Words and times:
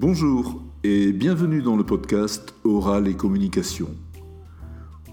Bonjour 0.00 0.62
et 0.84 1.10
bienvenue 1.10 1.60
dans 1.60 1.74
le 1.74 1.82
podcast 1.82 2.54
Oral 2.62 3.08
et 3.08 3.14
Communication. 3.14 3.88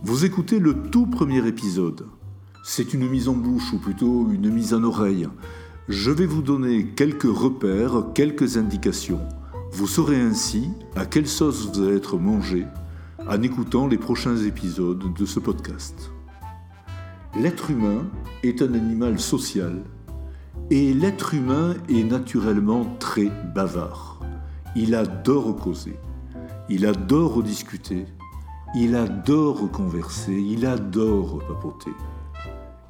Vous 0.03 0.25
écoutez 0.25 0.59
le 0.59 0.75
tout 0.75 1.07
premier 1.07 1.47
épisode. 1.47 2.05
C'est 2.63 2.93
une 2.93 3.09
mise 3.09 3.27
en 3.27 3.33
bouche 3.33 3.73
ou 3.73 3.79
plutôt 3.79 4.29
une 4.29 4.51
mise 4.51 4.75
en 4.75 4.83
oreille. 4.83 5.27
Je 5.89 6.11
vais 6.11 6.27
vous 6.27 6.43
donner 6.43 6.85
quelques 6.85 7.23
repères, 7.23 8.09
quelques 8.13 8.57
indications. 8.57 9.21
Vous 9.71 9.87
saurez 9.87 10.21
ainsi 10.21 10.69
à 10.95 11.07
quelle 11.07 11.27
sauce 11.27 11.65
vous 11.65 11.81
allez 11.81 11.97
être 11.97 12.19
mangé 12.19 12.67
en 13.27 13.41
écoutant 13.41 13.87
les 13.87 13.97
prochains 13.97 14.37
épisodes 14.37 15.15
de 15.17 15.25
ce 15.25 15.39
podcast. 15.39 16.11
L'être 17.35 17.71
humain 17.71 18.05
est 18.43 18.61
un 18.61 18.75
animal 18.75 19.19
social 19.19 19.81
et 20.69 20.93
l'être 20.93 21.33
humain 21.33 21.73
est 21.89 22.03
naturellement 22.03 22.85
très 22.99 23.31
bavard. 23.55 24.15
Il 24.77 24.93
adore 24.93 25.55
causer, 25.55 25.97
il 26.67 26.85
adore 26.85 27.41
discuter, 27.41 28.07
il 28.75 28.95
adore 28.95 29.71
converser, 29.71 30.33
il 30.33 30.65
adore 30.65 31.39
papoter. 31.47 31.93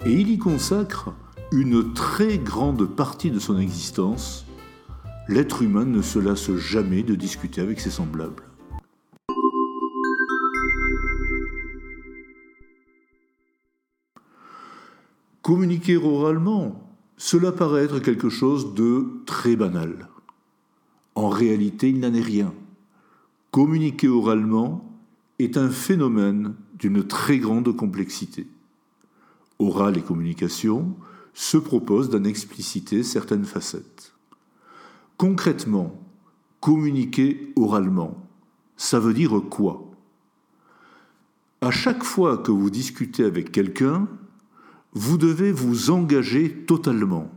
Et 0.03 0.11
il 0.11 0.31
y 0.31 0.39
consacre 0.39 1.13
une 1.51 1.93
très 1.93 2.39
grande 2.39 2.87
partie 2.87 3.29
de 3.29 3.37
son 3.37 3.59
existence. 3.59 4.47
L'être 5.27 5.61
humain 5.61 5.85
ne 5.85 6.01
se 6.01 6.17
lasse 6.17 6.55
jamais 6.55 7.03
de 7.03 7.13
discuter 7.13 7.61
avec 7.61 7.79
ses 7.79 7.91
semblables. 7.91 8.43
Communiquer 15.43 15.97
oralement, 15.97 16.97
cela 17.17 17.51
paraît 17.51 17.83
être 17.83 17.99
quelque 17.99 18.29
chose 18.29 18.73
de 18.73 19.05
très 19.27 19.55
banal. 19.55 20.09
En 21.15 21.29
réalité, 21.29 21.89
il 21.89 21.99
n'en 21.99 22.13
est 22.13 22.21
rien. 22.21 22.53
Communiquer 23.51 24.09
oralement 24.09 24.83
est 25.39 25.57
un 25.57 25.69
phénomène 25.69 26.55
d'une 26.77 27.05
très 27.05 27.37
grande 27.39 27.73
complexité. 27.75 28.47
Oral 29.59 29.97
et 29.97 30.01
communication 30.01 30.93
se 31.33 31.57
proposent 31.57 32.09
d'en 32.09 32.25
expliciter 32.25 33.01
certaines 33.03 33.45
facettes. 33.45 34.13
Concrètement, 35.17 35.97
communiquer 36.59 37.53
oralement, 37.55 38.21
ça 38.75 38.99
veut 38.99 39.13
dire 39.13 39.41
quoi? 39.49 39.89
À 41.61 41.71
chaque 41.71 42.03
fois 42.03 42.37
que 42.37 42.51
vous 42.51 42.69
discutez 42.69 43.23
avec 43.23 43.51
quelqu'un, 43.51 44.07
vous 44.93 45.17
devez 45.17 45.53
vous 45.53 45.89
engager 45.91 46.51
totalement. 46.51 47.31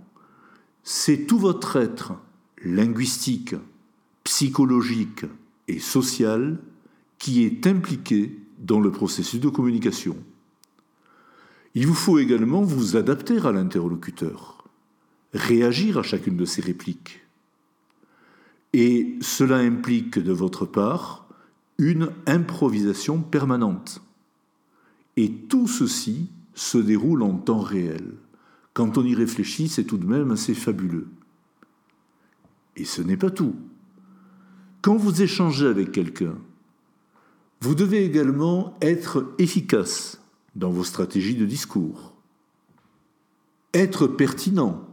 C'est 0.82 1.26
tout 1.26 1.38
votre 1.38 1.76
être 1.76 2.14
linguistique, 2.64 3.54
psychologique 4.24 5.24
et 5.68 5.78
social 5.78 6.58
qui 7.18 7.44
est 7.44 7.66
impliqué 7.66 8.38
dans 8.58 8.80
le 8.80 8.90
processus 8.90 9.40
de 9.40 9.48
communication. 9.48 10.16
Il 11.74 11.86
vous 11.86 11.94
faut 11.94 12.18
également 12.18 12.62
vous 12.62 12.96
adapter 12.96 13.38
à 13.38 13.52
l'interlocuteur, 13.52 14.64
réagir 15.32 15.98
à 15.98 16.02
chacune 16.02 16.36
de 16.36 16.44
ses 16.44 16.62
répliques. 16.62 17.20
Et 18.72 19.16
cela 19.20 19.58
implique 19.58 20.18
de 20.18 20.32
votre 20.32 20.66
part 20.66 21.28
une 21.78 22.10
improvisation 22.26 23.20
permanente. 23.22 24.02
Et 25.16 25.30
tout 25.32 25.68
ceci 25.68 26.30
se 26.54 26.78
déroule 26.78 27.22
en 27.22 27.34
temps 27.34 27.60
réel. 27.60 28.14
Quand 28.74 28.98
on 28.98 29.04
y 29.04 29.14
réfléchit, 29.14 29.68
c'est 29.68 29.84
tout 29.84 29.98
de 29.98 30.06
même 30.06 30.30
assez 30.30 30.54
fabuleux. 30.54 31.08
Et 32.78 32.84
ce 32.84 33.02
n'est 33.02 33.16
pas 33.16 33.30
tout. 33.30 33.56
Quand 34.82 34.96
vous 34.96 35.20
échangez 35.20 35.66
avec 35.66 35.90
quelqu'un, 35.92 36.36
vous 37.60 37.74
devez 37.74 38.04
également 38.04 38.76
être 38.80 39.34
efficace 39.38 40.22
dans 40.54 40.70
vos 40.70 40.84
stratégies 40.84 41.34
de 41.34 41.44
discours, 41.44 42.14
être 43.74 44.06
pertinent 44.06 44.86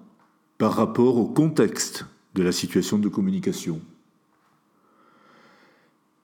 par 0.58 0.74
rapport 0.74 1.18
au 1.18 1.26
contexte 1.26 2.06
de 2.34 2.42
la 2.42 2.52
situation 2.52 2.98
de 2.98 3.08
communication. 3.08 3.80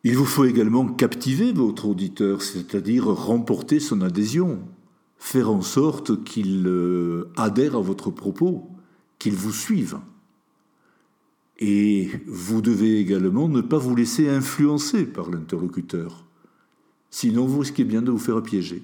Il 0.04 0.18
vous 0.18 0.26
faut 0.26 0.46
également 0.46 0.88
captiver 0.88 1.54
votre 1.54 1.88
auditeur, 1.88 2.42
c'est-à-dire 2.42 3.06
remporter 3.06 3.80
son 3.80 4.02
adhésion, 4.02 4.60
faire 5.20 5.52
en 5.52 5.62
sorte 5.62 6.24
qu'il 6.24 6.66
euh, 6.66 7.32
adhère 7.38 7.76
à 7.76 7.82
votre 7.82 8.10
propos, 8.10 8.68
qu'il 9.20 9.36
vous 9.36 9.54
suive. 9.54 10.00
Et 11.64 12.10
vous 12.26 12.64
devez 12.64 12.98
également 12.98 13.48
ne 13.48 13.62
pas 13.62 13.78
vous 13.78 13.96
laisser 13.96 14.28
influencer 14.28 15.06
par 15.06 15.30
l'interlocuteur. 15.30 16.26
Sinon, 17.12 17.46
vous 17.46 17.60
risquez 17.60 17.84
bien 17.84 18.02
de 18.02 18.10
vous 18.10 18.18
faire 18.18 18.42
piéger. 18.42 18.82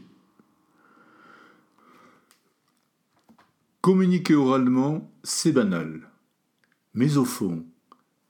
Communiquer 3.82 4.36
oralement, 4.36 5.12
c'est 5.24 5.52
banal. 5.52 6.08
Mais 6.94 7.18
au 7.18 7.26
fond, 7.26 7.66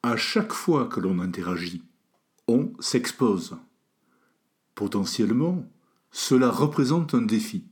à 0.02 0.16
chaque 0.16 0.54
fois 0.54 0.86
que 0.86 1.02
l'on 1.02 1.20
interagit, 1.20 1.84
on 2.48 2.72
s'expose. 2.80 3.58
Potentiellement, 4.76 5.70
cela 6.12 6.52
représente 6.52 7.14
un 7.14 7.22
défi. 7.22 7.66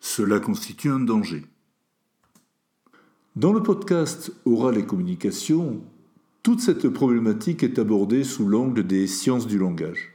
Cela 0.00 0.40
constitue 0.40 0.88
un 0.88 1.00
danger. 1.00 1.44
Dans 3.34 3.54
le 3.54 3.62
podcast 3.62 4.30
Oral 4.44 4.76
et 4.76 4.84
communication, 4.84 5.80
toute 6.42 6.60
cette 6.60 6.86
problématique 6.90 7.62
est 7.62 7.78
abordée 7.78 8.24
sous 8.24 8.46
l'angle 8.46 8.86
des 8.86 9.06
sciences 9.06 9.46
du 9.46 9.56
langage. 9.56 10.10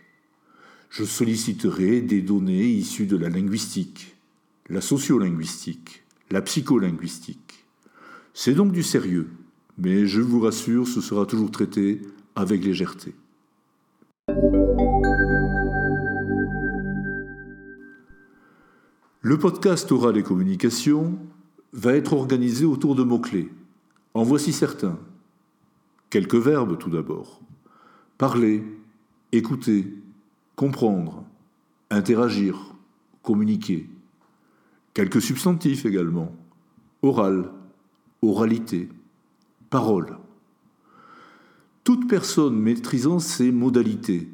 Je 0.91 1.03
solliciterai 1.03 2.01
des 2.01 2.21
données 2.21 2.67
issues 2.67 3.07
de 3.07 3.17
la 3.17 3.29
linguistique, 3.29 4.15
la 4.69 4.81
sociolinguistique, 4.81 6.03
la 6.29 6.43
psycholinguistique. 6.43 7.65
C'est 8.35 8.53
donc 8.53 8.71
du 8.71 8.83
sérieux, 8.83 9.29
mais 9.79 10.05
je 10.05 10.21
vous 10.21 10.39
rassure, 10.39 10.87
ce 10.87 11.01
sera 11.01 11.25
toujours 11.25 11.49
traité 11.49 11.99
avec 12.35 12.63
légèreté. 12.63 13.15
Le 19.21 19.39
podcast 19.39 19.91
Oral 19.91 20.17
et 20.17 20.23
communication 20.23 21.17
va 21.73 21.93
être 21.93 22.13
organisé 22.13 22.65
autour 22.65 22.95
de 22.95 23.03
mots-clés. 23.03 23.51
En 24.13 24.23
voici 24.23 24.53
certains. 24.53 24.97
Quelques 26.09 26.35
verbes 26.35 26.77
tout 26.77 26.89
d'abord. 26.89 27.41
Parler, 28.17 28.63
écouter, 29.31 29.93
comprendre, 30.55 31.23
interagir, 31.89 32.73
communiquer. 33.21 33.89
Quelques 34.93 35.21
substantifs 35.21 35.85
également. 35.85 36.35
Oral, 37.01 37.51
oralité, 38.21 38.89
parole. 39.69 40.17
Toute 41.83 42.07
personne 42.07 42.57
maîtrisant 42.57 43.19
ces 43.19 43.51
modalités 43.51 44.29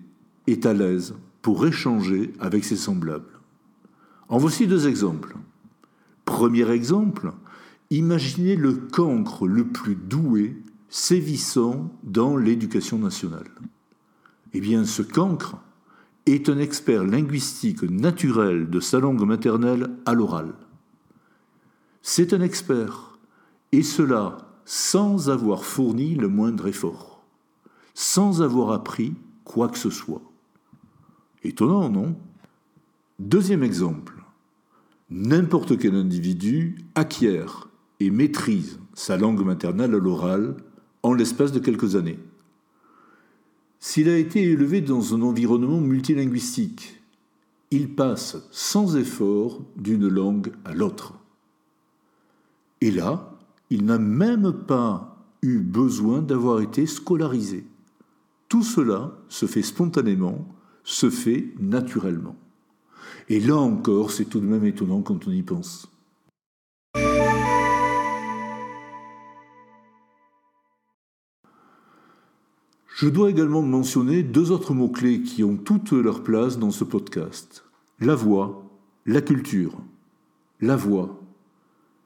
est 0.47 0.65
à 0.65 0.73
l'aise 0.73 1.15
pour 1.41 1.65
échanger 1.67 2.31
avec 2.39 2.63
ses 2.63 2.77
semblables. 2.77 3.39
En 4.29 4.37
voici 4.37 4.65
deux 4.65 4.87
exemples. 4.87 5.35
Premier 6.25 6.69
exemple, 6.71 7.33
imaginez 7.89 8.55
le 8.55 8.73
cancre 8.73 9.47
le 9.47 9.67
plus 9.67 9.95
doué 9.95 10.57
sévissant 10.89 11.91
dans 12.03 12.37
l'éducation 12.37 12.97
nationale. 12.97 13.49
Eh 14.53 14.61
bien, 14.61 14.85
ce 14.85 15.01
cancre 15.01 15.57
est 16.25 16.49
un 16.49 16.59
expert 16.59 17.03
linguistique 17.03 17.83
naturel 17.83 18.69
de 18.69 18.79
sa 18.79 18.99
langue 18.99 19.25
maternelle 19.25 19.89
à 20.05 20.13
l'oral. 20.13 20.53
C'est 22.01 22.33
un 22.33 22.41
expert, 22.41 23.17
et 23.71 23.83
cela 23.83 24.37
sans 24.65 25.29
avoir 25.29 25.65
fourni 25.65 26.15
le 26.15 26.29
moindre 26.29 26.67
effort, 26.67 27.23
sans 27.93 28.41
avoir 28.41 28.71
appris 28.71 29.13
quoi 29.43 29.67
que 29.67 29.77
ce 29.77 29.89
soit. 29.89 30.21
Étonnant, 31.43 31.89
non? 31.89 32.15
Deuxième 33.19 33.63
exemple 33.63 34.22
n'importe 35.13 35.77
quel 35.77 35.93
individu 35.93 36.75
acquiert 36.95 37.69
et 37.99 38.09
maîtrise 38.09 38.79
sa 38.95 39.15
langue 39.15 39.45
maternelle 39.45 39.93
à 39.93 39.99
l'oral 39.99 40.57
en 41.03 41.13
l'espace 41.13 41.51
de 41.51 41.59
quelques 41.59 41.95
années. 41.95 42.17
S'il 43.79 44.09
a 44.09 44.17
été 44.17 44.41
élevé 44.41 44.81
dans 44.81 45.13
un 45.13 45.21
environnement 45.21 45.79
multilinguistique, 45.79 47.03
il 47.69 47.93
passe 47.93 48.37
sans 48.49 48.97
effort 48.97 49.61
d'une 49.77 50.07
langue 50.07 50.51
à 50.65 50.73
l'autre. 50.73 51.13
Et 52.81 52.89
là, 52.89 53.37
il 53.69 53.85
n'a 53.85 53.99
même 53.99 54.51
pas 54.51 55.23
eu 55.43 55.59
besoin 55.59 56.23
d'avoir 56.23 56.61
été 56.61 56.87
scolarisé. 56.87 57.65
Tout 58.49 58.63
cela 58.63 59.15
se 59.29 59.45
fait 59.45 59.61
spontanément, 59.61 60.47
se 60.83 61.09
fait 61.09 61.53
naturellement. 61.59 62.35
Et 63.29 63.39
là 63.39 63.57
encore, 63.57 64.11
c'est 64.11 64.25
tout 64.25 64.39
de 64.39 64.45
même 64.45 64.65
étonnant 64.65 65.01
quand 65.01 65.27
on 65.27 65.31
y 65.31 65.41
pense. 65.41 65.87
Je 72.95 73.09
dois 73.09 73.31
également 73.31 73.61
mentionner 73.61 74.23
deux 74.23 74.51
autres 74.51 74.73
mots-clés 74.73 75.23
qui 75.23 75.43
ont 75.43 75.57
toute 75.57 75.91
leur 75.91 76.23
place 76.23 76.59
dans 76.59 76.71
ce 76.71 76.83
podcast. 76.83 77.65
La 77.99 78.15
voix, 78.15 78.63
la 79.05 79.21
culture. 79.21 79.77
La 80.61 80.75
voix. 80.75 81.19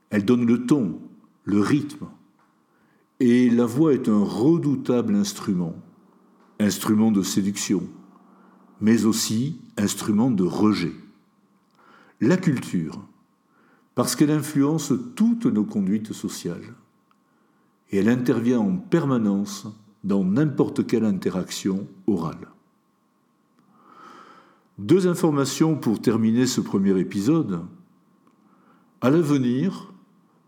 Elle 0.10 0.26
donne 0.26 0.46
le 0.46 0.66
ton, 0.66 1.00
le 1.44 1.60
rythme. 1.60 2.08
Et 3.20 3.50
la 3.50 3.66
voix 3.66 3.94
est 3.94 4.08
un 4.08 4.24
redoutable 4.24 5.14
instrument. 5.14 5.76
Instrument 6.60 7.12
de 7.12 7.22
séduction, 7.22 7.84
mais 8.82 9.06
aussi 9.06 9.60
instrument 9.78 10.32
de 10.32 10.44
rejet. 10.44 10.94
La 12.22 12.38
culture, 12.38 13.08
parce 13.98 14.16
qu'elle 14.16 14.32
influence 14.32 14.94
toutes 15.16 15.48
nos 15.48 15.64
conduites 15.64 16.14
sociales. 16.14 16.76
Et 17.90 17.98
elle 17.98 18.10
intervient 18.10 18.60
en 18.60 18.78
permanence 18.78 19.68
dans 20.04 20.24
n'importe 20.24 20.86
quelle 20.86 21.06
interaction 21.06 21.88
orale. 22.06 22.48
Deux 24.78 25.08
informations 25.08 25.76
pour 25.76 26.00
terminer 26.00 26.46
ce 26.46 26.62
premier 26.62 27.00
épisode. 27.00 27.66
À 29.02 29.10
l'avenir, 29.10 29.92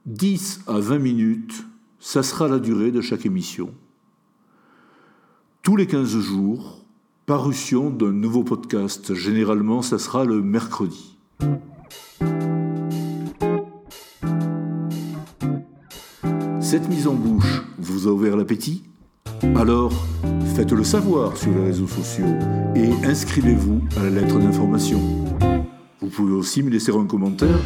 10 0.05 0.65
à 0.67 0.79
20 0.79 0.99
minutes, 0.99 1.65
ça 1.99 2.21
sera 2.21 2.47
la 2.47 2.59
durée 2.59 2.91
de 2.91 3.01
chaque 3.01 3.25
émission. 3.25 3.73
Tous 5.63 5.75
les 5.75 5.87
15 5.87 6.19
jours, 6.19 6.85
parution 7.29 7.91
d'un 7.91 8.11
nouveau 8.11 8.43
podcast. 8.43 9.13
Généralement, 9.13 9.83
ça 9.83 9.99
sera 9.99 10.25
le 10.25 10.41
mercredi. 10.41 11.15
Cette 16.59 16.89
mise 16.89 17.05
en 17.05 17.13
bouche 17.13 17.61
vous 17.77 18.07
a 18.07 18.11
ouvert 18.11 18.35
l'appétit? 18.35 18.81
Alors, 19.55 19.93
faites-le 20.55 20.83
savoir 20.83 21.37
sur 21.37 21.51
les 21.51 21.65
réseaux 21.65 21.87
sociaux 21.87 22.25
et 22.75 22.89
inscrivez-vous 23.05 23.79
à 23.97 24.05
la 24.05 24.09
lettre 24.09 24.39
d'information. 24.39 24.99
Vous 26.01 26.09
pouvez 26.09 26.33
aussi 26.33 26.63
me 26.63 26.71
laisser 26.71 26.91
un 26.95 27.05
commentaire. 27.05 27.59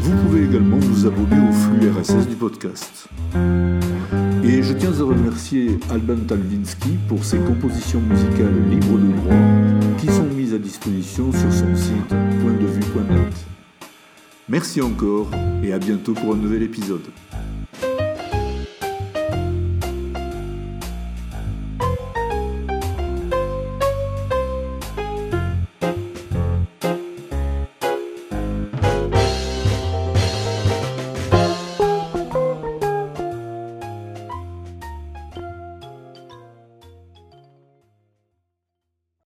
Vous 0.00 0.16
pouvez 0.16 0.44
également 0.44 0.78
vous 0.78 1.06
abonner 1.06 1.46
au 1.46 1.52
flux 1.52 1.90
RSS 1.90 2.26
du 2.26 2.36
podcast. 2.36 3.06
Et 4.52 4.64
je 4.64 4.72
tiens 4.72 4.90
à 4.90 5.04
remercier 5.04 5.78
Alban 5.90 6.16
Talvinsky 6.26 6.98
pour 7.06 7.24
ses 7.24 7.38
compositions 7.38 8.00
musicales 8.00 8.68
libres 8.68 8.98
de 8.98 9.12
droit 9.12 9.96
qui 9.96 10.08
sont 10.08 10.24
mises 10.24 10.52
à 10.52 10.58
disposition 10.58 11.30
sur 11.30 11.52
son 11.52 11.76
site 11.76 12.08
pointdevue.net. 12.08 13.32
Merci 14.48 14.82
encore 14.82 15.30
et 15.62 15.72
à 15.72 15.78
bientôt 15.78 16.14
pour 16.14 16.34
un 16.34 16.36
nouvel 16.36 16.64
épisode. 16.64 17.04